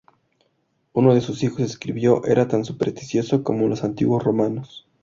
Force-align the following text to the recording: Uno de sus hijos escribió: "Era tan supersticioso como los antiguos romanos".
Uno 0.93 1.13
de 1.13 1.21
sus 1.21 1.43
hijos 1.43 1.59
escribió: 1.59 2.25
"Era 2.25 2.47
tan 2.47 2.65
supersticioso 2.65 3.43
como 3.43 3.67
los 3.67 3.83
antiguos 3.83 4.23
romanos". 4.23 4.87